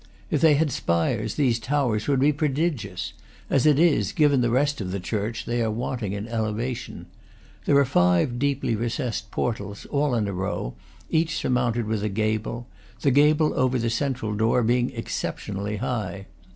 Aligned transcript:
If 0.31 0.41
they 0.41 0.55
had 0.55 0.71
spires, 0.71 1.35
these 1.35 1.59
towers 1.59 2.07
would 2.07 2.19
be 2.19 2.33
prodigious; 2.33 3.13
as 3.51 3.67
it 3.67 3.77
is, 3.77 4.13
given 4.13 4.41
the 4.41 4.49
rest 4.49 4.81
of 4.81 4.89
the 4.91 4.99
church, 4.99 5.45
they 5.45 5.61
are 5.61 5.69
wanting 5.69 6.13
in 6.13 6.27
elevation. 6.27 7.05
There 7.65 7.77
are 7.77 7.85
five 7.85 8.39
deeply 8.39 8.75
recessed 8.75 9.29
portals, 9.29 9.85
all 9.91 10.15
in 10.15 10.27
a 10.27 10.33
row, 10.33 10.73
each 11.11 11.35
surmounted 11.35 11.85
with 11.85 12.01
a 12.01 12.09
gable; 12.09 12.65
the 13.01 13.11
gable 13.11 13.53
over 13.53 13.77
the 13.77 13.91
central 13.91 14.33
door 14.33 14.63
being 14.63 14.89
exceptionally 14.89 15.75
high. 15.77 16.25